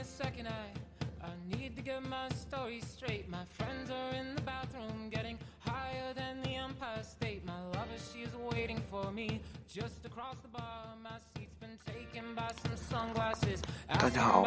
[0.00, 3.28] a second, I, I need to get my story straight.
[3.28, 7.44] My friends are in the bathroom getting higher than the Empire State.
[7.44, 10.96] My lover, she's waiting for me just across the bar.
[11.02, 13.62] My seat's been taken by some sunglasses.
[13.88, 14.42] 大家好，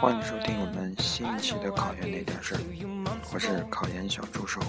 [0.00, 2.60] 欢迎收听我们新一期的考研那点事儿，
[3.32, 4.60] 我是考研小助手。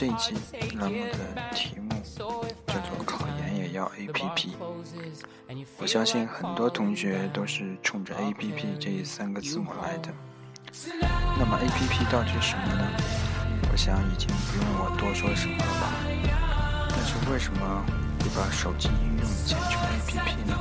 [0.00, 0.34] 这一期
[0.78, 1.18] 栏目的
[1.54, 1.90] 题目
[2.66, 4.48] 叫做“考研也要 APP”。
[5.76, 10.08] 我相信很多同学都是冲着 APP 这三个字母来的。
[11.38, 12.82] 那么 APP 到底是什么呢？
[13.70, 15.92] 我想已经不用我多说什么了吧。
[16.88, 17.84] 但是为什么
[18.20, 20.56] 会把手机应用简称 APP 呢？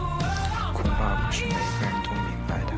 [0.74, 2.74] 恐怕不是每个人都明白的。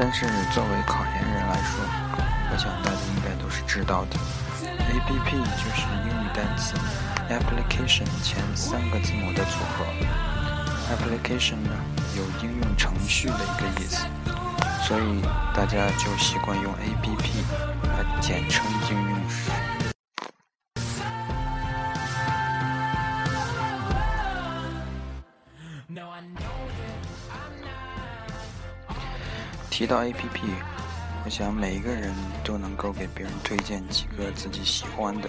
[0.00, 2.22] 但是作为考研人来说，我
[2.58, 4.16] 想大家应该都是知道的
[4.66, 6.74] ，APP 就是英语单词
[7.30, 9.84] application 前三个字母的组合。
[10.90, 11.70] application 呢
[12.16, 14.04] 有应用程序的一个意思，
[14.82, 15.22] 所以
[15.54, 17.44] 大家就习惯用 APP
[17.84, 19.18] 来简称应用。
[29.70, 30.40] 提到 APP，
[31.24, 35.28] 我想每一个人都能够给别人推荐几个自己喜欢的、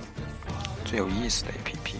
[0.86, 1.96] 最有意思的 APP。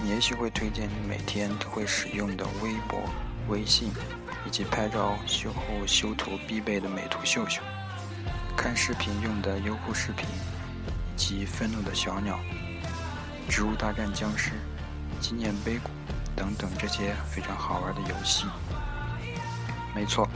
[0.00, 3.00] 你也许会推荐你每天都会使用的微博、
[3.48, 3.90] 微信，
[4.46, 7.60] 以及拍照修后修图必备的美图秀秀，
[8.56, 10.26] 看视频用的优酷视频，
[11.14, 12.38] 以及愤怒的小鸟、
[13.48, 14.52] 植物大战僵尸、
[15.20, 15.90] 纪念碑谷
[16.36, 18.46] 等等这些非常好玩的游戏。
[19.94, 20.28] 没错。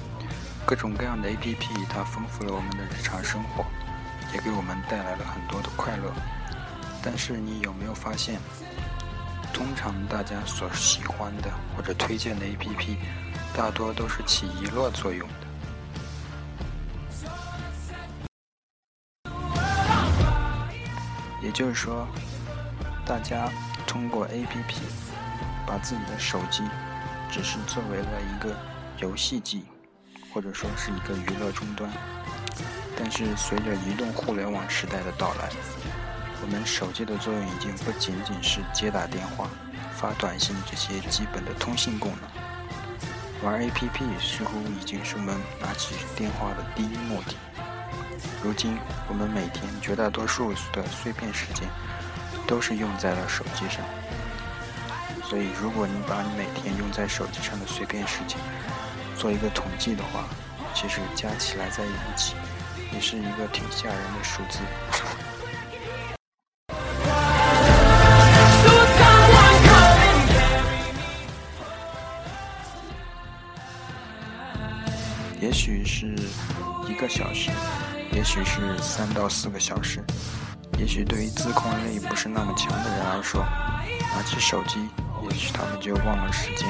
[0.69, 3.65] 各种各样的 APP，它丰富了我们的日常生活，
[4.34, 6.12] 也给我们带来了很多的快乐。
[7.03, 8.38] 但是你有没有发现，
[9.50, 12.98] 通常大家所喜欢的或者推荐的 APP，
[13.56, 15.47] 大多都是起娱乐作用的。
[21.41, 22.06] 也就是说，
[23.06, 23.50] 大家
[23.87, 24.75] 通过 APP
[25.66, 26.62] 把自己的手机
[27.31, 28.54] 只是作为了一个
[28.98, 29.64] 游戏机。
[30.33, 31.91] 或者说是一个娱乐终端，
[32.97, 35.49] 但是随着移动互联网时代的到来，
[36.43, 39.49] 我们手机的作用已经不仅仅是接打电话、
[39.97, 47.34] 发短信这些基本的通信功能，玩 APP 似乎已经是我们拿起电话的第一目的。
[48.43, 48.78] 如今，
[49.09, 51.69] 我们每天绝大多数的碎片时间
[52.47, 53.84] 都是用在了手机上，
[55.25, 58.38] 所以如果你把你每天用在手机上的碎片时间，
[59.19, 60.29] 做一个统计的话，
[60.73, 62.37] 其实加起来在一起，
[62.93, 64.61] 也是一个挺吓人的数字。
[75.41, 76.15] 也许是
[76.89, 77.50] 一个小时，
[78.12, 80.00] 也许是三到四个小时，
[80.79, 83.45] 也许对于自控力不是那么强的人来说，
[84.15, 84.89] 拿起手机，
[85.29, 86.69] 也许他们就忘了时间。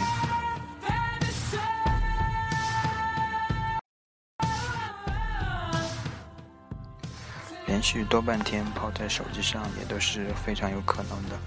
[7.79, 11.39] 连续多半天泡在手机上也都是非常有可能的，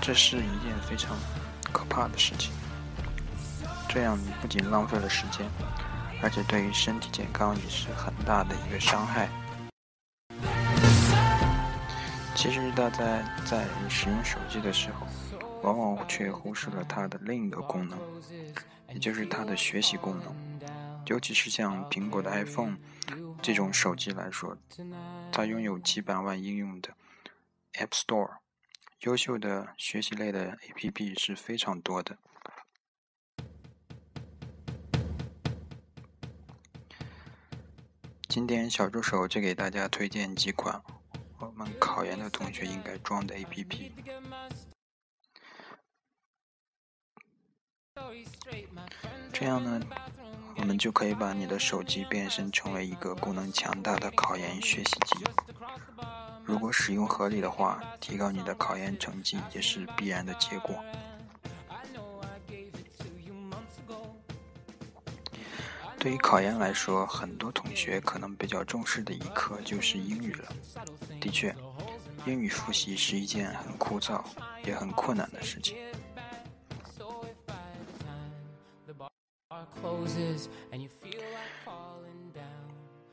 [0.00, 1.16] 这是一件非常
[1.72, 2.52] 可怕的事情。
[3.88, 5.44] 这样不仅浪费了时间，
[6.22, 9.28] 而且对于身体健康也是很大的一个伤害。
[12.36, 13.04] 其实大家
[13.44, 15.08] 在使用手机的时候，
[15.64, 17.98] 往往却忽视了它的另一个功能，
[18.92, 20.32] 也就是它的学习功能。
[21.06, 22.76] 尤其是像苹果的 iPhone
[23.46, 24.58] 这种手机来说，
[25.30, 26.96] 它拥有几百万应用的
[27.74, 28.38] App Store，
[29.02, 32.18] 优秀的学习类的 APP 是非常多的。
[38.26, 40.82] 今天小助手就给大家推荐几款
[41.38, 43.92] 我们考研的同学应该装的 APP。
[49.32, 49.80] 这样呢，
[50.58, 55.24] 我们就可以把你的手机变身成为一个功能强大的考研学习机。
[56.44, 60.76] 如果使用合理的话，提高你的考研成绩也是必然的结果。
[65.98, 70.48] 对于考研来说，很多同学可能比较重视的一科就是英语了。
[71.20, 71.54] 的确，
[72.26, 74.22] 英语复习是一件很枯燥
[74.64, 75.76] 也很困难的事情。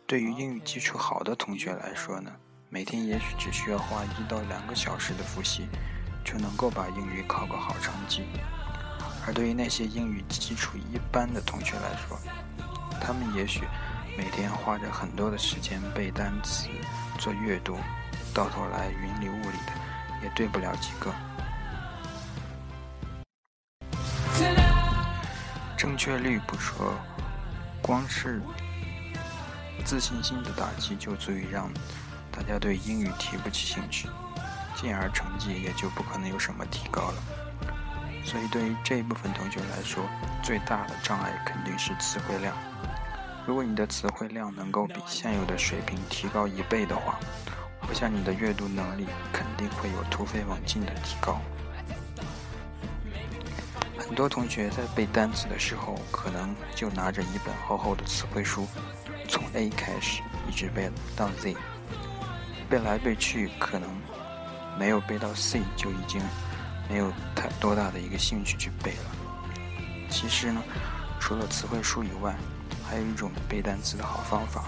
[0.05, 2.31] 对于英语基础好的同学来说呢，
[2.69, 5.67] 每天也许只需要花一到两个小时的复习，
[6.23, 8.25] 就能够把英语考个好成绩。
[9.25, 12.19] 而对于那些英语基础一般的同学来说，
[13.01, 13.61] 他们也许
[14.17, 16.67] 每天花着很多的时间背单词、
[17.17, 17.77] 做阅读，
[18.33, 19.73] 到头来云里雾里的，
[20.21, 21.11] 也对不了几个。
[25.83, 26.95] 正确率不说，
[27.81, 28.41] 光是
[29.83, 31.69] 自信心的打击就足以让
[32.31, 34.07] 大家对英语提不起兴趣，
[34.77, 37.15] 进而成绩也就不可能有什么提高了。
[38.23, 40.05] 所以，对于这一部分同学来说，
[40.41, 42.55] 最大的障碍肯定是词汇量。
[43.45, 47.19] 如果你的词汇量能够比现有的水平提高一倍的话，
[47.89, 51.41] 我想你的阅读能力肯定会有突飞猛进的提高。
[54.13, 58.67] 很多同学在背单词的时候，可能就拿着一本厚厚的词汇书，
[59.27, 61.57] 从 A 开始一直背到 Z，
[62.69, 63.89] 背来背去，可能
[64.77, 66.21] 没有背到 C 就已经
[66.87, 70.05] 没有太多大的一个兴趣去背了。
[70.11, 70.61] 其实呢，
[71.19, 72.35] 除了词汇书以外，
[72.87, 74.65] 还有一种背单词的好方法，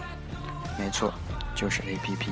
[0.75, 1.13] 没错，
[1.53, 2.31] 就是 APP。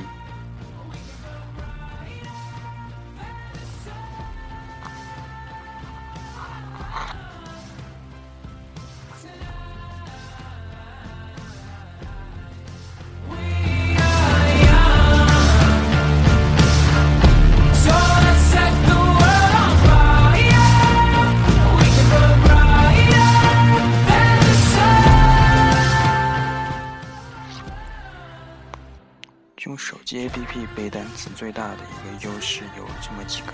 [30.06, 33.54] G A P P 背单词最大的一个优势有这么几个，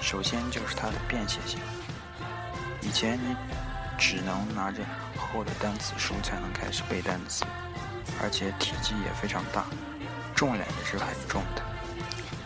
[0.00, 1.60] 首先就是它的便携性。
[2.80, 3.36] 以前你
[3.98, 4.82] 只能拿着
[5.18, 7.44] 厚的单词书才能开始背单词，
[8.22, 9.66] 而且体积也非常大，
[10.34, 11.62] 重量也是很重的，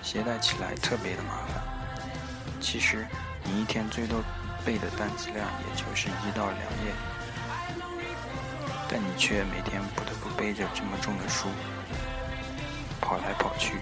[0.02, 1.62] 携带起来特别的麻烦。
[2.60, 3.06] 其实
[3.44, 4.20] 你一天最多
[4.64, 6.92] 背的单词量也就是一到两页，
[8.90, 11.48] 但你却每天不得不背着这么重的书。
[13.00, 13.80] 跑来跑去。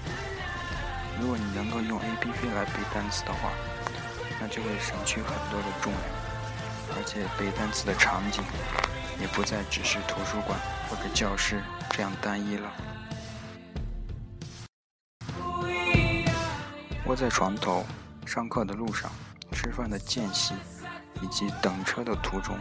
[1.21, 3.51] 如果你能够用 APP 来背单词的话，
[4.41, 8.45] 那就会省去很多的重量，而且背单词的场景
[9.19, 10.59] 也不再只是图书馆
[10.89, 12.71] 或者教室这样单一了。
[17.07, 17.87] 窝在床头、
[18.27, 19.11] 上课的路上、
[19.53, 20.55] 吃饭的间隙
[21.23, 22.59] 以及等车的途中，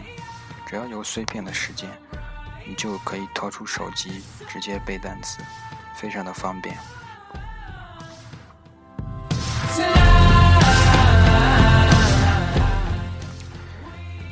[0.66, 1.90] 只要有碎片的时间，
[2.66, 5.40] 你就可以掏出手机直接背单词。
[5.95, 6.77] 非常的方便。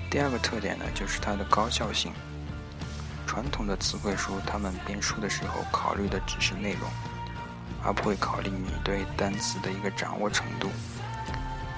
[0.09, 2.11] 第二个特点呢，就是它的高效性。
[3.25, 6.87] 传统的词汇书，他们编书的时候考虑的只是内容，
[7.83, 10.69] 而不会考虑你对单词的一个掌握程度。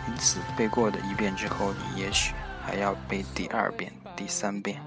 [0.09, 4.81] 因此，背过的一遍之后，你也许还要背第二遍、第三遍，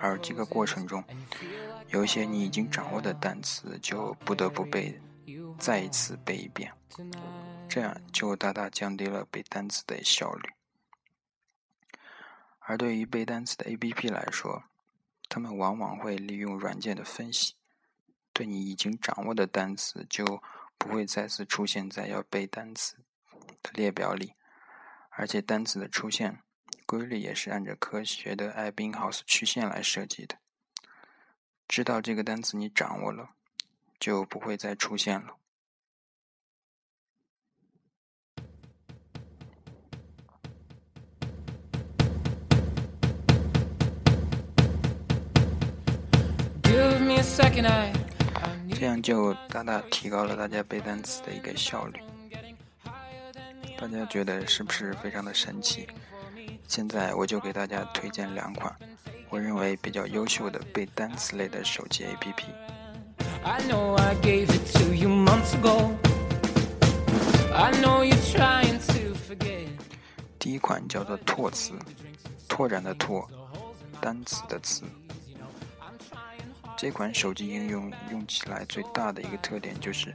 [0.00, 1.02] 而这个过程中。
[1.88, 5.00] 有一些你已经掌握的单词，就不得不背，
[5.58, 6.72] 再一次背一遍，
[7.68, 10.50] 这样就大大降低了背单词的效率。
[12.58, 14.64] 而对于背单词的 APP 来说，
[15.28, 17.54] 他们往往会利用软件的分析，
[18.32, 20.42] 对你已经掌握的单词就
[20.76, 22.96] 不会再次出现在要背单词
[23.62, 24.34] 的列表里，
[25.10, 26.40] 而且单词的出现
[26.84, 30.36] 规律也是按照科学的艾宾浩斯曲线来设计的。
[31.76, 33.28] 知道这个单词你掌握了，
[34.00, 35.36] 就不会再出现了。
[48.72, 52.00] 这样就大大提高了大家背单词的一个效率。
[53.78, 55.86] 大家觉得是不是非常的神奇？
[56.66, 58.74] 现在我就给大家推荐两款。
[59.28, 62.44] 我认为比较优秀的背单词类的手机 APP。
[70.38, 71.72] 第一款叫做拓词，
[72.48, 73.26] 拓展的拓，
[74.00, 74.84] 单词的词。
[76.76, 80.14] 这款手机应用用起来最大的一个特点就是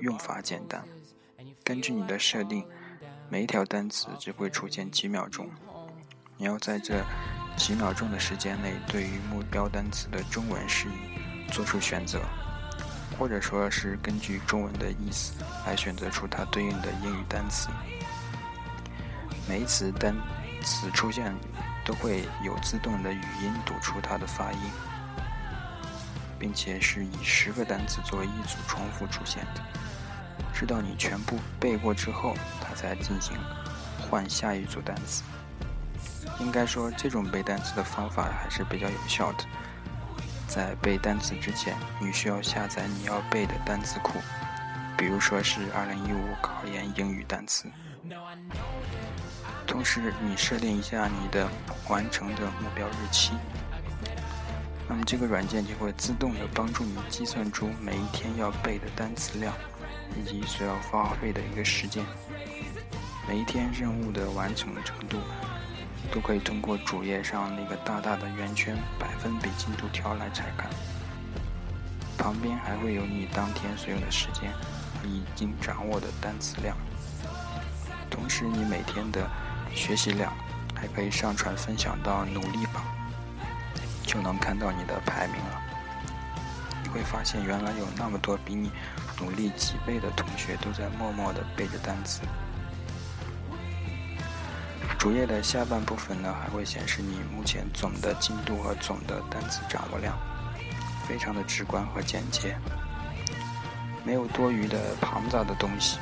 [0.00, 0.84] 用法简单。
[1.64, 2.64] 根据你的设定，
[3.28, 5.48] 每一条单词只会出现几秒钟，
[6.36, 7.02] 你要在这。
[7.56, 12.20] 几秒钟的时间内，对于目标单词的中文释义做出选择，
[13.18, 17.68] 或者说是根据中文的意思来选择出它对应的英语单词。
[19.48, 20.14] 每一次单
[20.62, 21.34] 词出现，
[21.84, 24.58] 都会有自动的语音读出它的发音。
[26.40, 29.60] 并且是以十个单词作为一组重复出现的。
[30.54, 33.36] 直到你全部背过之后，它才进行
[34.00, 35.22] 换下一组单词。
[36.38, 39.44] 应该说，这种背单词的方法还是比较有效的。
[40.48, 44.14] 在背单词之前，你需要下载你要背的单词库，
[44.96, 47.70] 比如说是2015考研英语单词。
[49.66, 51.48] 同时，你设定一下你的
[51.88, 53.32] 完成的目标日期，
[54.88, 59.54] 那么这个软件就会自动的帮助你计算出每一天要背的单词量，
[60.18, 62.04] 以及所要花费的一个时间。
[63.28, 65.18] 每一天任务的完成程度。
[66.12, 70.68] 都可以通过主页上那个大大的圆圈百分比进度条来查看，
[72.18, 74.52] 旁边还会有你当天所有的时间
[75.00, 76.76] 和已经掌握的单词量，
[78.10, 79.28] 同时你每天的
[79.72, 80.32] 学习量
[80.74, 82.82] 还可以上传分享到努力榜，
[84.04, 85.62] 就能看到你的排名了。
[86.82, 88.72] 你会发现原来有那么多比你
[89.20, 92.22] 努力几倍的同学都在默默地背着单词。
[95.00, 100.14] 主页的下半部分呢，还会显示你目前总的进度和总的单词掌握量，
[101.08, 102.54] 非常的直观和简洁，
[104.04, 105.98] 没有多余的庞杂的东西，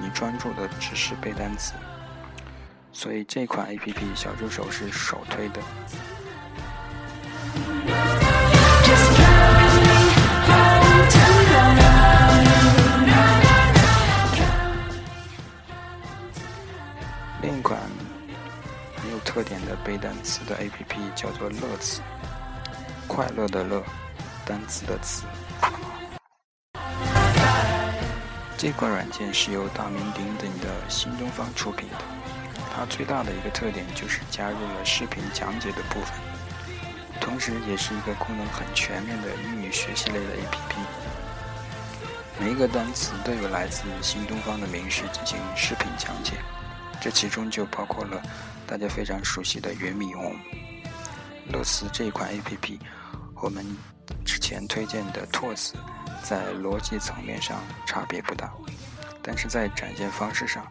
[0.00, 1.74] 你专注的只是背单词，
[2.90, 5.60] 所以这款 APP 小助手是首推的。
[19.38, 22.00] 特点的背单词的 APP 叫做乐词，
[23.06, 23.80] 快乐的乐，
[24.44, 25.22] 单词的词。
[28.56, 31.96] 这款软件是由大名鼎鼎的新东方出品的，
[32.74, 36.14] 它最大的一个特点就是加入了视频讲解的部分，
[37.20, 40.80] 同时也是一个功能很全面的英语学习类的 APP。
[42.40, 46.32] 每一个单词都有来自新东方的名师进行视频讲解，
[47.00, 48.22] 这其中就包括了。
[48.66, 50.36] 大家非常熟悉的袁米红、
[51.50, 52.78] 乐词这一款 APP，
[53.36, 53.64] 我们
[54.26, 55.74] 之前推荐的拓词，
[56.22, 58.52] 在逻辑层面上差别不大，
[59.22, 60.66] 但是在展现方式上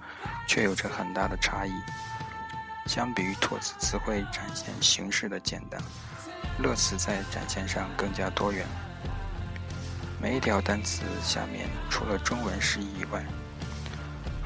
[0.47, 1.71] 却有着很大的差异。
[2.85, 5.81] 相比于拓词词汇展现形式的简单，
[6.59, 8.63] 乐词在展现上更加多元。
[10.21, 13.25] 每一条单词下面除了中文释义以外，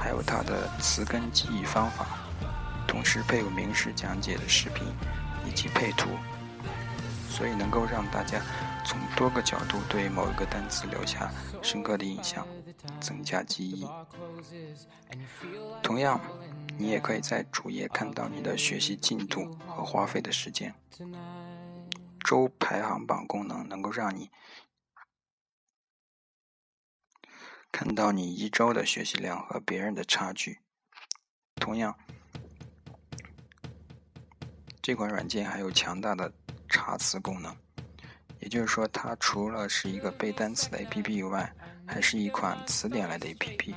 [0.01, 2.07] 还有它的词根记忆方法。
[2.87, 4.85] 同时配有名师讲解的视频
[5.47, 6.09] 以及配图，
[7.29, 8.41] 所以能够让大家
[8.83, 11.31] 从多个角度对某一个单词留下
[11.61, 12.45] 深刻的印象，
[12.99, 13.87] 增加记忆。
[15.81, 16.19] 同样，
[16.77, 20.73] 你也可以在主页看到你的学习进度和花费的时间。
[22.25, 24.29] 周排行榜功能能够让你
[27.71, 30.59] 看到你一周的学习量和别人的差距。
[31.55, 31.95] 同样。
[34.81, 36.33] 这款软件还有强大的
[36.67, 37.55] 查词功能，
[38.39, 41.53] 也就是说，它除了是一个背单词的 APP 以外，
[41.85, 43.75] 还是一款词典类的 APP，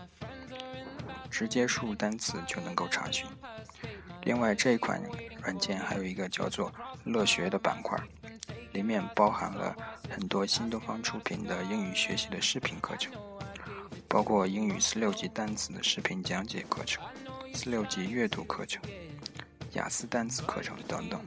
[1.31, 3.27] 直接输入单词就能够查询。
[4.23, 4.99] 另外，这款
[5.43, 6.73] 软件还有一个叫做
[7.05, 8.03] “乐学”的板块，
[8.73, 9.77] 里面包含了
[10.09, 13.13] 很多新东方出品的英语学习的视频课程，
[14.15, 17.03] 包括英语四六级单词的视频讲解课程、
[17.53, 18.81] 四六级阅读课程。
[19.73, 21.21] 雅思单词课程等等，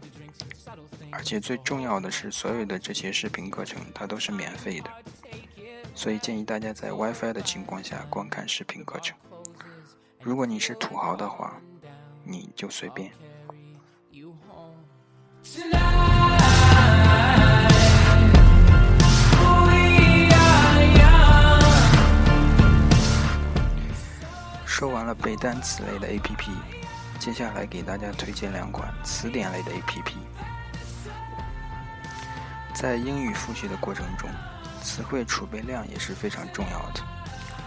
[1.12, 4.90] 而且最重要的是，所有的这些视频课程它都是免费的，
[5.94, 9.18] 所以建议大家在 WiFi 的情况下观看视频课程。
[10.22, 11.60] 如果你是土豪的话，
[12.24, 13.12] 你就随便。
[24.78, 26.52] 说完了背单词类的 APP。
[27.18, 30.14] 接下来给大家推荐两款词典类的 APP。
[32.76, 34.30] 在英语复习的过程中，
[34.84, 37.02] 词汇储备量也是非常重要的。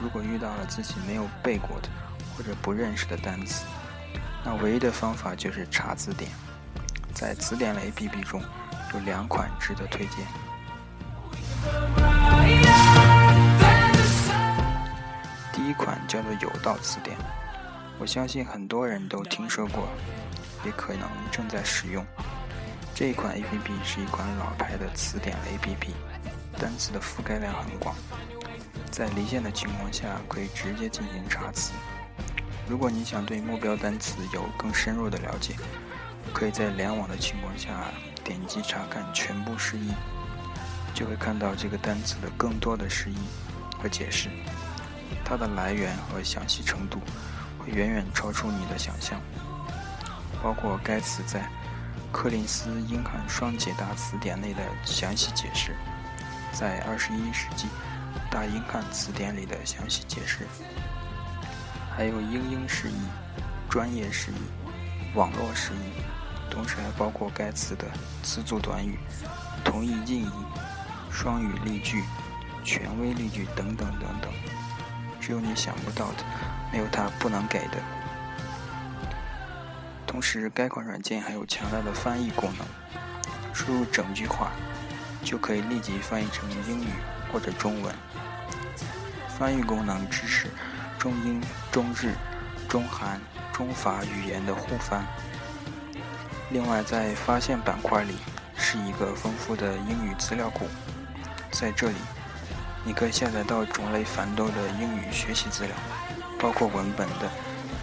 [0.00, 1.88] 如果遇到了自己没有背过的
[2.37, 3.64] 或者不认识的单词，
[4.45, 6.31] 那唯一的方法就是查字典。
[7.12, 8.40] 在词典类 APP 中，
[8.95, 10.25] 有两款值得推荐。
[15.71, 17.17] 一款叫做有道词典。
[18.00, 19.87] 我相信很多人都听说过，
[20.65, 22.05] 也可能正在使用。
[22.93, 25.93] 这一款 APP 是一款老牌的词典 APP，
[26.59, 27.95] 单词的覆盖量很广，
[28.91, 31.71] 在离线的情况下可以直接进行查词。
[32.69, 35.55] 如果你想对目标单词有更深入的了解，
[36.33, 37.69] 可以在联网的情况下
[38.25, 39.93] 点击查看全部释义，
[40.93, 43.17] 就会看到这个单词的更多的释义
[43.81, 44.29] 和解释，
[45.25, 47.00] 它的来源和详细程度
[47.59, 49.21] 会远远超出你的想象。
[50.43, 51.49] 包括该词在
[52.11, 55.75] 柯林斯英汉双解答词典内的详细解释，
[56.52, 57.69] 在二十一世纪
[58.31, 60.47] 大英汉词典里的详细解释，
[61.95, 62.97] 还有英英释义、
[63.69, 66.02] 专业释义、网络释义，
[66.50, 67.85] 同时还包括该词的
[68.23, 68.99] 词组短语、
[69.64, 70.31] 同义近义。
[71.12, 72.05] 双语例句、
[72.64, 74.33] 权威例句等等等等，
[75.21, 76.25] 只有你想不到的，
[76.73, 77.79] 没有它不能给的。
[80.07, 82.67] 同时，该款软件还有强大的翻译功能，
[83.55, 84.50] 输入整句话
[85.23, 86.89] 就可以立即翻译成英语
[87.33, 87.95] 或者中文。
[89.39, 90.49] 翻译功能支持
[90.99, 92.15] 中英、中日、
[92.69, 93.21] 中韩、
[93.53, 95.07] 中法语言的互翻。
[96.50, 98.17] 另外，在发现板块里
[98.57, 100.67] 是一个丰富的英语资料库。
[101.53, 101.97] 在这里，
[102.82, 105.75] 你可以下载到种类繁多的英语学习资料，
[106.38, 107.30] 包括文本的、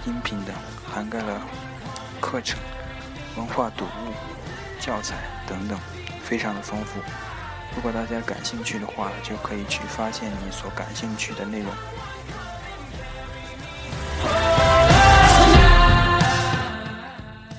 [0.05, 0.53] 音频的，
[0.85, 1.41] 涵盖了
[2.19, 2.59] 课程、
[3.35, 4.13] 文化读物、
[4.79, 5.79] 教材等等，
[6.23, 6.99] 非常的丰富。
[7.75, 11.71] 如果大家感兴趣的话，就可以去发现你所感兴趣的内容。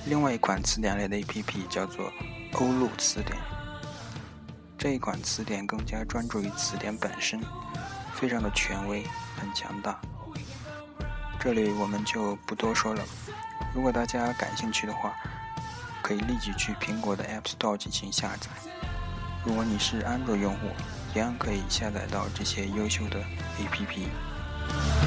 [0.06, 2.12] 另外一款词典类的 APP 叫做
[2.54, 3.57] 欧陆词典。
[4.78, 7.40] 这一款词典更加专注于词典本身，
[8.14, 9.04] 非常的权威，
[9.36, 10.00] 很强大。
[11.40, 13.02] 这里我们就不多说了。
[13.74, 15.16] 如果大家感兴趣的话，
[16.00, 18.48] 可以立即去苹果的 App Store 进行下载。
[19.44, 20.68] 如果你是安卓用户，
[21.12, 23.20] 一样可以下载到这些优秀的
[23.58, 24.97] APP。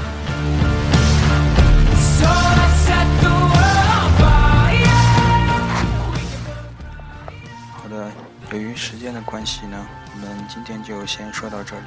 [8.51, 11.85] 由于时间的关系呢，我们今天就先说到这里。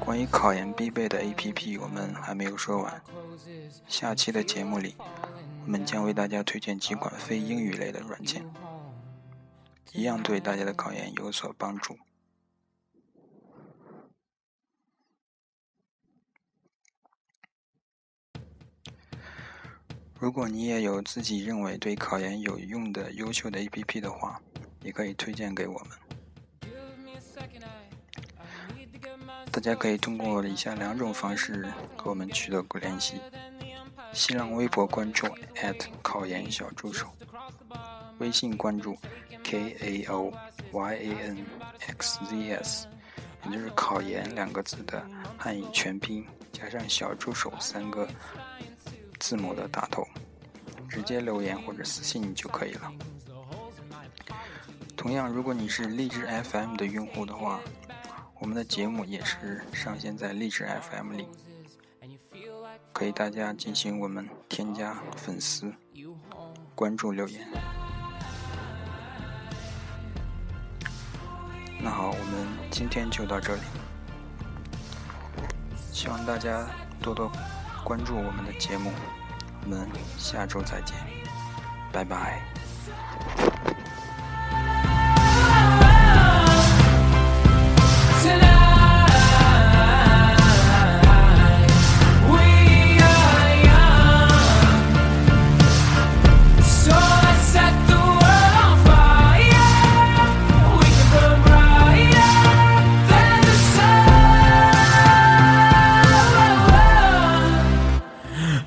[0.00, 3.02] 关于考研必备的 APP，我们还没有说完。
[3.86, 4.96] 下期的节目里，
[5.66, 8.42] 我们将为大家推荐几款非英语类的软件，
[9.92, 11.98] 一样对大家的考研有所帮助。
[20.18, 24.40] 如果你也有自己认为对考研有用的优秀的 APP 的话，
[24.82, 25.88] 也可以推荐给我们。
[29.50, 33.20] 大家可以通过以下两种方式和我们取得联系：
[34.12, 35.26] 新浪微博关注
[36.02, 37.08] 考研小助手，
[38.18, 38.96] 微信关注
[39.42, 40.32] k a o
[40.70, 41.44] y a n
[41.80, 42.86] x z s，
[43.46, 45.04] 也就是“考研”两个字的
[45.36, 48.06] 汉语全拼加上“小助手”三个
[49.18, 50.06] 字母的打头，
[50.88, 52.92] 直接留言或者私信就可以了。
[54.98, 57.60] 同样，如果你是荔枝 FM 的用户的话，
[58.40, 61.28] 我们的节目也是上线在荔枝 FM 里，
[62.92, 65.72] 可以大家进行我们添加粉丝、
[66.74, 67.46] 关注、留言。
[71.80, 73.62] 那好，我们今天就到这里，
[75.92, 76.68] 希望大家
[77.00, 77.30] 多多
[77.84, 78.90] 关注我们的节目，
[79.62, 80.96] 我们下周再见，
[81.92, 82.57] 拜拜。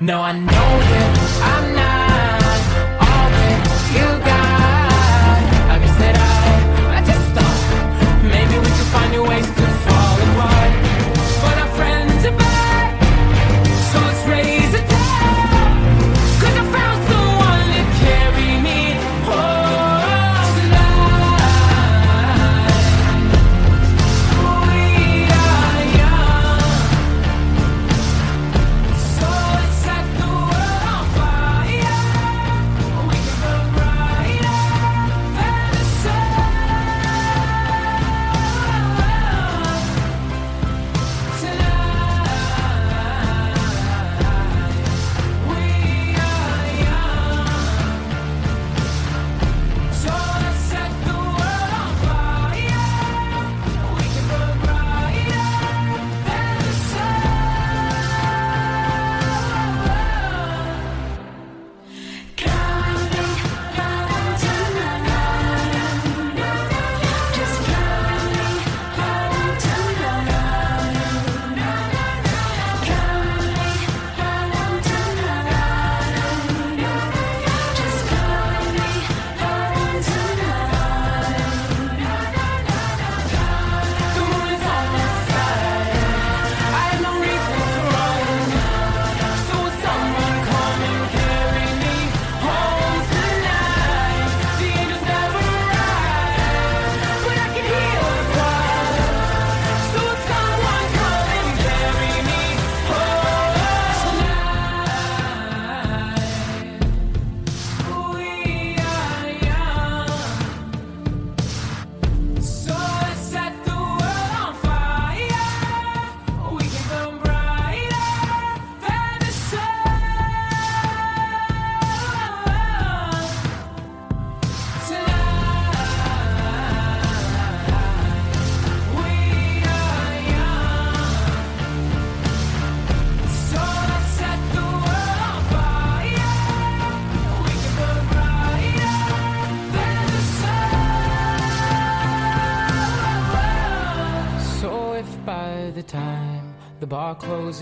[0.02, 1.81] No, I know that I'm not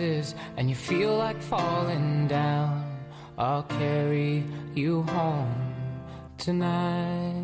[0.01, 2.85] closes and you feel like falling down,
[3.39, 5.75] I'll carry you home
[6.39, 7.40] tonight.